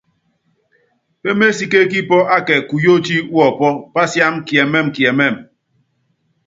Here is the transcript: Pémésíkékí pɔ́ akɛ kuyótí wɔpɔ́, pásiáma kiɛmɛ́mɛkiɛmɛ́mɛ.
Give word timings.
Pémésíkékí 1.21 1.99
pɔ́ 2.09 2.21
akɛ 2.35 2.55
kuyótí 2.69 3.15
wɔpɔ́, 3.35 3.71
pásiáma 3.93 4.39
kiɛmɛ́mɛkiɛmɛ́mɛ. 4.47 5.39